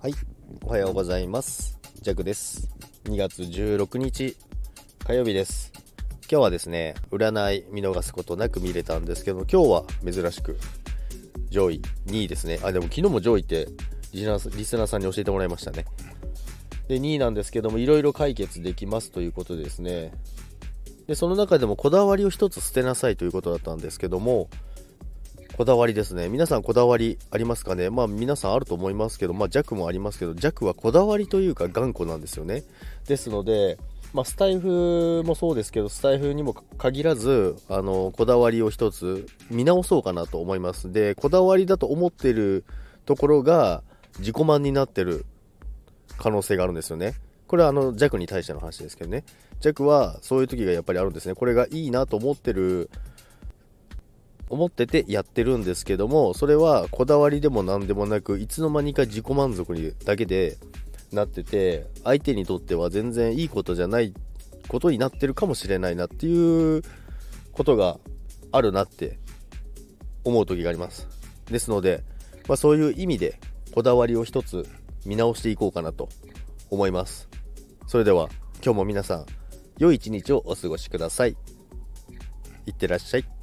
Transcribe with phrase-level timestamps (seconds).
[0.00, 0.14] はい、
[0.62, 1.76] おはようございます。
[2.02, 2.68] ジャクです。
[3.06, 4.36] 2月16日
[5.04, 5.72] 火曜日です。
[6.30, 10.56] 今日はですね、占い見逃すことなく見れたんですけど、今日は珍しく
[11.50, 12.60] 上位2位ですね。
[12.62, 13.66] あ、でも昨日も上位って
[14.12, 15.84] リスナーリスナーさんに教えてもらいましたね。
[16.86, 20.12] で、2位なんですけども、いろいろ解決できますということでですね。
[21.08, 24.48] で、その中でもこだわりを一つ捨てなさいということだったんですけども、
[25.58, 26.28] こだわりですね。
[26.28, 27.90] 皆さんこだわりありますかね？
[27.90, 32.62] まあ皆さんあると思いますけど、まあ弱もありますけど、弱はこだわりというか頑固なんですよね。
[33.08, 33.76] ですので、
[34.12, 40.92] まあスタイフもそうですけど、スタイフにも限らず、あの、こだわりを一つ見直そうかなと思います。
[40.92, 42.64] で、こだわりだと思ってる
[43.04, 43.82] ところが
[44.20, 45.26] 自己満になってる
[46.18, 47.14] 可能性があるんですよね。
[47.48, 49.24] これはあの弱に対しての話ですけどね。
[49.58, 51.34] 弱はそういう時がやっぱりあるんですね。
[51.34, 52.90] これがいいなと思ってる
[54.50, 60.56] 思っててやってるんですけどもそれはこだわりでも何でもなくいつの間にか自己満足にだけで
[61.12, 64.14] なってて相手にとっては全然いいことじゃない
[64.68, 66.82] ことになってるかもしれないなっていう
[67.52, 67.98] ことが
[68.52, 69.18] あるなって
[70.24, 71.08] 思う時があります。
[71.46, 72.04] ですので、
[72.46, 73.40] まあ、そういう意味で
[73.74, 74.66] こだわりを一つ
[75.06, 76.08] 見直していこうかなと
[76.70, 77.28] 思います。
[77.86, 78.28] それでは
[78.62, 79.26] 今日も皆さん
[79.78, 81.36] 良い一日をお過ごしください。
[82.66, 83.37] いってらっしゃい。